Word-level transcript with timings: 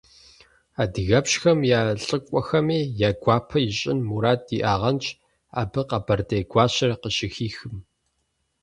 Адыгэпщхэм 0.81 1.59
я 1.79 1.81
лӀыкӀуэхэми 2.05 2.79
я 3.07 3.09
гуапэ 3.21 3.57
ищӀын 3.69 3.99
мурад 4.07 4.41
иӀагъэнщ 4.57 5.05
абы 5.61 5.81
къэбэрдей 5.89 6.43
гуащэр 6.51 6.91
къыщыхихым. 7.01 7.75